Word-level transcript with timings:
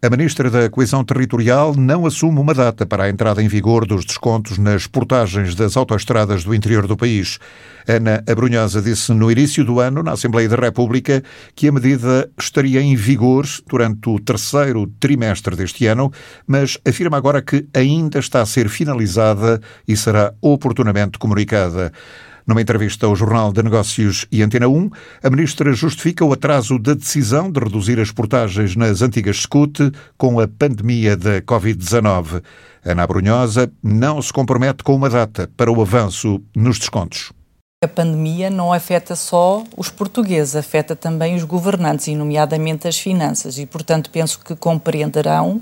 A 0.00 0.08
Ministra 0.08 0.48
da 0.48 0.70
Coesão 0.70 1.02
Territorial 1.02 1.74
não 1.74 2.06
assume 2.06 2.38
uma 2.38 2.54
data 2.54 2.86
para 2.86 3.02
a 3.02 3.10
entrada 3.10 3.42
em 3.42 3.48
vigor 3.48 3.84
dos 3.84 4.04
descontos 4.04 4.56
nas 4.56 4.86
portagens 4.86 5.56
das 5.56 5.76
autoestradas 5.76 6.44
do 6.44 6.54
interior 6.54 6.86
do 6.86 6.96
país. 6.96 7.40
Ana 7.84 8.22
Abrunhosa 8.30 8.80
disse 8.80 9.12
no 9.12 9.28
início 9.28 9.64
do 9.64 9.80
ano, 9.80 10.00
na 10.04 10.12
Assembleia 10.12 10.48
da 10.48 10.54
República, 10.54 11.20
que 11.52 11.66
a 11.66 11.72
medida 11.72 12.30
estaria 12.38 12.80
em 12.80 12.94
vigor 12.94 13.44
durante 13.66 14.08
o 14.08 14.20
terceiro 14.20 14.86
trimestre 15.00 15.56
deste 15.56 15.86
ano, 15.86 16.12
mas 16.46 16.78
afirma 16.86 17.16
agora 17.16 17.42
que 17.42 17.66
ainda 17.74 18.20
está 18.20 18.40
a 18.40 18.46
ser 18.46 18.68
finalizada 18.68 19.60
e 19.86 19.96
será 19.96 20.32
oportunamente 20.40 21.18
comunicada. 21.18 21.92
Numa 22.48 22.62
entrevista 22.62 23.04
ao 23.04 23.14
Jornal 23.14 23.52
de 23.52 23.62
Negócios 23.62 24.24
e 24.32 24.42
Antena 24.42 24.66
1, 24.66 24.90
a 25.22 25.28
ministra 25.28 25.70
justifica 25.74 26.24
o 26.24 26.32
atraso 26.32 26.78
da 26.78 26.94
decisão 26.94 27.52
de 27.52 27.60
reduzir 27.60 28.00
as 28.00 28.10
portagens 28.10 28.74
nas 28.74 29.02
antigas 29.02 29.42
SCUT 29.42 29.92
com 30.16 30.40
a 30.40 30.48
pandemia 30.48 31.14
da 31.14 31.42
Covid-19. 31.42 32.42
Ana 32.82 33.06
Brunhosa 33.06 33.70
não 33.82 34.22
se 34.22 34.32
compromete 34.32 34.82
com 34.82 34.94
uma 34.94 35.10
data 35.10 35.50
para 35.58 35.70
o 35.70 35.82
avanço 35.82 36.40
nos 36.56 36.78
descontos. 36.78 37.30
A 37.84 37.86
pandemia 37.86 38.48
não 38.48 38.72
afeta 38.72 39.14
só 39.14 39.62
os 39.76 39.90
portugueses, 39.90 40.56
afeta 40.56 40.96
também 40.96 41.36
os 41.36 41.44
governantes, 41.44 42.06
e 42.06 42.16
nomeadamente 42.16 42.88
as 42.88 42.98
finanças, 42.98 43.58
e 43.58 43.66
portanto 43.66 44.08
penso 44.10 44.40
que 44.42 44.56
compreenderão 44.56 45.60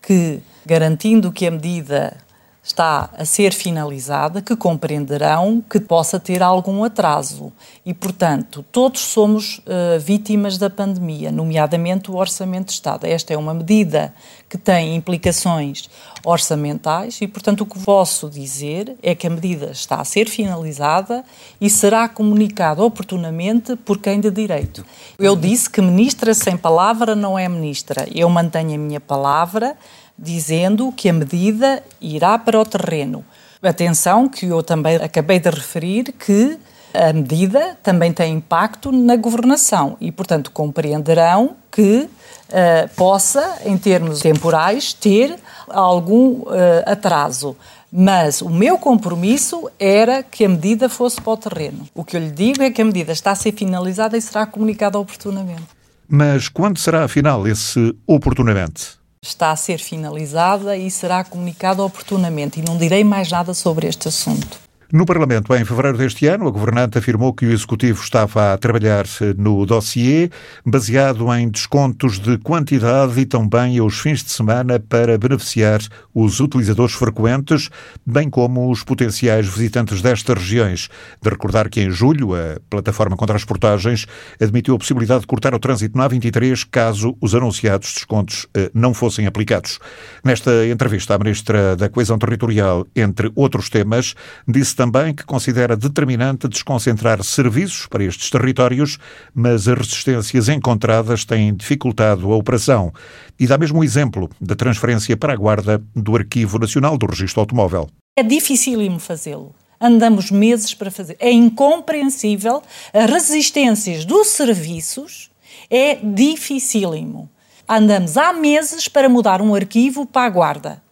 que, 0.00 0.38
garantindo 0.64 1.32
que 1.32 1.48
a 1.48 1.50
medida 1.50 2.16
está 2.62 3.08
a 3.16 3.24
ser 3.24 3.54
finalizada, 3.54 4.42
que 4.42 4.54
compreenderão 4.54 5.62
que 5.68 5.80
possa 5.80 6.20
ter 6.20 6.42
algum 6.42 6.84
atraso. 6.84 7.50
E, 7.86 7.94
portanto, 7.94 8.64
todos 8.70 9.00
somos 9.00 9.58
uh, 9.60 9.98
vítimas 9.98 10.58
da 10.58 10.68
pandemia, 10.68 11.32
nomeadamente 11.32 12.10
o 12.10 12.16
Orçamento 12.16 12.66
de 12.66 12.72
Estado. 12.72 13.06
Esta 13.06 13.32
é 13.32 13.36
uma 13.36 13.54
medida 13.54 14.12
que 14.46 14.58
tem 14.58 14.94
implicações 14.94 15.88
orçamentais 16.22 17.18
e, 17.22 17.26
portanto, 17.26 17.62
o 17.62 17.66
que 17.66 17.78
posso 17.78 18.28
dizer 18.28 18.94
é 19.02 19.14
que 19.14 19.26
a 19.26 19.30
medida 19.30 19.70
está 19.70 19.96
a 19.96 20.04
ser 20.04 20.28
finalizada 20.28 21.24
e 21.58 21.70
será 21.70 22.08
comunicada 22.08 22.84
oportunamente 22.84 23.74
por 23.74 23.98
quem 23.98 24.20
de 24.20 24.30
direito. 24.30 24.84
Eu 25.18 25.34
disse 25.34 25.70
que 25.70 25.80
ministra 25.80 26.34
sem 26.34 26.58
palavra 26.58 27.16
não 27.16 27.38
é 27.38 27.48
ministra. 27.48 28.06
Eu 28.14 28.28
mantenho 28.28 28.74
a 28.74 28.78
minha 28.78 29.00
palavra 29.00 29.76
dizendo 30.20 30.92
que 30.92 31.08
a 31.08 31.12
medida 31.12 31.82
irá 32.00 32.38
para 32.38 32.60
o 32.60 32.64
terreno. 32.64 33.24
Atenção, 33.62 34.28
que 34.28 34.46
eu 34.46 34.62
também 34.62 34.96
acabei 34.96 35.38
de 35.38 35.48
referir 35.48 36.12
que 36.12 36.58
a 36.92 37.12
medida 37.12 37.78
também 37.82 38.12
tem 38.12 38.34
impacto 38.34 38.90
na 38.90 39.16
governação 39.16 39.96
e, 40.00 40.10
portanto, 40.10 40.50
compreenderão 40.50 41.56
que 41.70 42.08
uh, 42.08 42.88
possa, 42.96 43.58
em 43.64 43.78
termos 43.78 44.20
temporais, 44.20 44.92
ter 44.92 45.38
algum 45.68 46.40
uh, 46.40 46.48
atraso. 46.84 47.56
Mas 47.92 48.40
o 48.40 48.48
meu 48.48 48.78
compromisso 48.78 49.70
era 49.78 50.22
que 50.22 50.44
a 50.44 50.48
medida 50.48 50.88
fosse 50.88 51.20
para 51.20 51.32
o 51.32 51.36
terreno. 51.36 51.88
O 51.94 52.04
que 52.04 52.16
eu 52.16 52.20
lhe 52.20 52.30
digo 52.30 52.62
é 52.62 52.70
que 52.70 52.82
a 52.82 52.84
medida 52.84 53.12
está 53.12 53.32
a 53.32 53.34
ser 53.34 53.52
finalizada 53.52 54.16
e 54.16 54.20
será 54.20 54.46
comunicada 54.46 54.98
oportunamente. 54.98 55.66
Mas 56.08 56.48
quando 56.48 56.78
será, 56.78 57.04
afinal, 57.04 57.46
esse 57.46 57.94
oportunamente? 58.06 58.99
Está 59.22 59.50
a 59.50 59.56
ser 59.56 59.78
finalizada 59.78 60.76
e 60.76 60.90
será 60.90 61.22
comunicada 61.22 61.84
oportunamente. 61.84 62.58
E 62.58 62.62
não 62.62 62.78
direi 62.78 63.04
mais 63.04 63.30
nada 63.30 63.52
sobre 63.52 63.86
este 63.86 64.08
assunto. 64.08 64.69
No 64.92 65.06
Parlamento, 65.06 65.54
em 65.54 65.64
fevereiro 65.64 65.96
deste 65.96 66.26
ano, 66.26 66.48
a 66.48 66.50
governante 66.50 66.98
afirmou 66.98 67.32
que 67.32 67.46
o 67.46 67.52
Executivo 67.52 68.02
estava 68.02 68.52
a 68.52 68.58
trabalhar 68.58 69.04
no 69.38 69.64
dossiê, 69.64 70.28
baseado 70.66 71.32
em 71.32 71.48
descontos 71.48 72.18
de 72.18 72.36
quantidade 72.38 73.20
e 73.20 73.24
também 73.24 73.78
aos 73.78 74.00
fins 74.00 74.24
de 74.24 74.32
semana 74.32 74.80
para 74.80 75.16
beneficiar 75.16 75.78
os 76.12 76.40
utilizadores 76.40 76.92
frequentes, 76.92 77.70
bem 78.04 78.28
como 78.28 78.68
os 78.68 78.82
potenciais 78.82 79.46
visitantes 79.46 80.02
destas 80.02 80.36
regiões. 80.36 80.88
De 81.22 81.30
recordar 81.30 81.68
que 81.68 81.80
em 81.80 81.88
julho, 81.92 82.34
a 82.34 82.58
plataforma 82.68 83.16
contra 83.16 83.36
as 83.36 83.44
portagens 83.44 84.08
admitiu 84.42 84.74
a 84.74 84.78
possibilidade 84.78 85.20
de 85.20 85.28
cortar 85.28 85.54
o 85.54 85.60
trânsito 85.60 85.96
na 85.96 86.08
A23 86.08 86.66
caso 86.68 87.16
os 87.20 87.32
anunciados 87.32 87.94
descontos 87.94 88.48
eh, 88.56 88.72
não 88.74 88.92
fossem 88.92 89.28
aplicados. 89.28 89.78
Nesta 90.24 90.66
entrevista, 90.66 91.14
a 91.14 91.18
Ministra 91.18 91.76
da 91.76 91.88
Coesão 91.88 92.18
Territorial, 92.18 92.84
entre 92.96 93.30
outros 93.36 93.70
temas, 93.70 94.16
disse 94.48 94.79
também 94.80 95.14
que 95.14 95.26
considera 95.26 95.76
determinante 95.76 96.48
desconcentrar 96.48 97.22
serviços 97.22 97.86
para 97.86 98.02
estes 98.02 98.30
territórios, 98.30 98.96
mas 99.34 99.68
as 99.68 99.76
resistências 99.76 100.48
encontradas 100.48 101.22
têm 101.22 101.54
dificultado 101.54 102.32
a 102.32 102.36
operação. 102.36 102.90
E 103.38 103.46
dá 103.46 103.58
mesmo 103.58 103.80
o 103.80 103.84
exemplo 103.84 104.30
da 104.40 104.54
transferência 104.54 105.14
para 105.18 105.34
a 105.34 105.36
Guarda 105.36 105.82
do 105.94 106.16
Arquivo 106.16 106.58
Nacional 106.58 106.96
do 106.96 107.04
Registro 107.04 107.40
Automóvel. 107.40 107.90
É 108.16 108.22
dificílimo 108.22 108.98
fazê-lo 108.98 109.54
andamos 109.78 110.30
meses 110.30 110.74
para 110.74 110.90
fazer. 110.90 111.16
É 111.18 111.30
incompreensível. 111.30 112.62
As 112.92 113.10
resistências 113.10 114.04
dos 114.06 114.28
serviços 114.28 115.30
é 115.70 115.94
dificílimo. 115.96 117.30
Andamos 117.68 118.16
há 118.16 118.32
meses 118.32 118.88
para 118.88 119.08
mudar 119.10 119.40
um 119.42 119.54
arquivo 119.54 120.06
para 120.06 120.26
a 120.26 120.30
guarda 120.30 120.82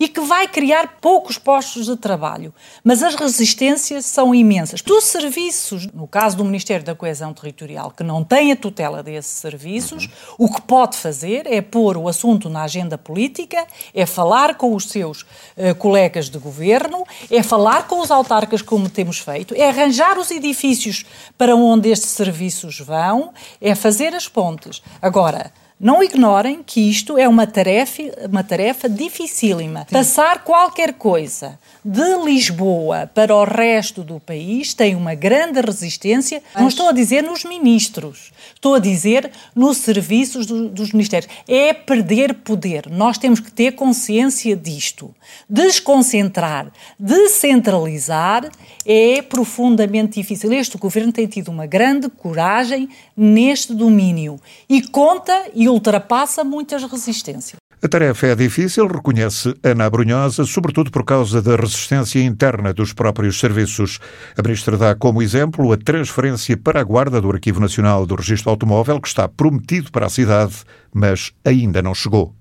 e 0.00 0.06
que 0.06 0.20
vai 0.20 0.46
criar 0.46 0.98
poucos 1.00 1.38
postos 1.38 1.86
de 1.86 1.96
trabalho. 1.96 2.54
Mas 2.84 3.02
as 3.02 3.16
resistências 3.16 4.06
são 4.06 4.32
imensas. 4.34 4.80
Dos 4.80 5.04
serviços, 5.04 5.88
no 5.88 6.06
caso 6.06 6.36
do 6.36 6.44
Ministério 6.44 6.84
da 6.84 6.94
Coesão 6.94 7.34
Territorial, 7.34 7.90
que 7.90 8.04
não 8.04 8.22
tem 8.22 8.52
a 8.52 8.56
tutela 8.56 9.02
desses 9.02 9.32
serviços, 9.32 10.08
o 10.38 10.52
que 10.52 10.62
pode 10.62 10.96
fazer 10.96 11.46
é 11.46 11.60
pôr 11.60 11.96
o 11.96 12.08
assunto 12.08 12.48
na 12.48 12.62
agenda 12.62 12.96
política, 12.96 13.66
é 13.92 14.06
falar 14.06 14.54
com 14.54 14.74
os 14.74 14.84
seus 14.88 15.22
uh, 15.22 15.74
colegas 15.78 16.30
de 16.30 16.38
governo, 16.38 17.04
é 17.30 17.42
falar 17.42 17.88
com 17.88 18.00
os 18.00 18.10
autarcas, 18.10 18.62
como 18.62 18.88
temos 18.88 19.18
feito, 19.18 19.54
é 19.54 19.68
arranjar 19.68 20.18
os 20.18 20.30
edifícios 20.30 21.04
para 21.36 21.56
onde 21.56 21.88
estes 21.88 22.10
serviços 22.10 22.78
vão, 22.78 23.32
é 23.60 23.74
fazer 23.74 24.14
as 24.14 24.28
pontes. 24.28 24.80
Agora, 25.02 25.52
não 25.80 26.02
ignorem 26.02 26.60
que 26.64 26.80
isto 26.80 27.16
é 27.16 27.28
uma 27.28 27.46
tarefa, 27.46 28.02
uma 28.28 28.42
tarefa 28.42 28.88
dificílima. 28.88 29.80
Sim. 29.80 29.92
Passar 29.92 30.42
qualquer 30.42 30.94
coisa 30.94 31.58
de 31.84 32.24
Lisboa 32.24 33.08
para 33.14 33.34
o 33.34 33.44
resto 33.44 34.02
do 34.02 34.18
país 34.18 34.74
tem 34.74 34.96
uma 34.96 35.14
grande 35.14 35.60
resistência. 35.60 36.42
Não 36.54 36.68
estou 36.68 36.88
a 36.88 36.92
dizer 36.92 37.22
nos 37.22 37.44
ministros, 37.44 38.32
estou 38.54 38.74
a 38.74 38.78
dizer 38.78 39.30
nos 39.54 39.78
serviços 39.78 40.46
do, 40.46 40.68
dos 40.68 40.92
ministérios. 40.92 41.30
É 41.46 41.72
perder 41.72 42.34
poder. 42.34 42.90
Nós 42.90 43.16
temos 43.16 43.38
que 43.38 43.52
ter 43.52 43.72
consciência 43.72 44.56
disto. 44.56 45.14
Desconcentrar, 45.48 46.72
descentralizar 46.98 48.50
é 48.84 49.22
profundamente 49.22 50.20
difícil. 50.20 50.52
Este 50.52 50.76
governo 50.76 51.12
tem 51.12 51.26
tido 51.26 51.50
uma 51.50 51.66
grande 51.66 52.08
coragem 52.08 52.88
neste 53.16 53.72
domínio 53.72 54.40
e 54.68 54.82
conta 54.82 55.50
ultrapassa 55.68 56.42
muitas 56.44 56.82
resistências. 56.84 57.58
A 57.80 57.86
tarefa 57.86 58.26
é 58.26 58.34
difícil, 58.34 58.88
reconhece 58.88 59.54
Ana 59.62 59.88
Brunhosa, 59.88 60.44
sobretudo 60.44 60.90
por 60.90 61.04
causa 61.04 61.40
da 61.40 61.54
resistência 61.54 62.20
interna 62.20 62.74
dos 62.74 62.92
próprios 62.92 63.38
serviços. 63.38 64.00
A 64.36 64.42
ministra 64.42 64.76
dá 64.76 64.96
como 64.96 65.22
exemplo 65.22 65.70
a 65.72 65.76
transferência 65.76 66.56
para 66.56 66.80
a 66.80 66.84
guarda 66.84 67.20
do 67.20 67.30
Arquivo 67.30 67.60
Nacional 67.60 68.04
do 68.04 68.16
Registro 68.16 68.50
Automóvel, 68.50 69.00
que 69.00 69.06
está 69.06 69.28
prometido 69.28 69.92
para 69.92 70.06
a 70.06 70.10
cidade, 70.10 70.56
mas 70.92 71.32
ainda 71.44 71.80
não 71.80 71.94
chegou. 71.94 72.34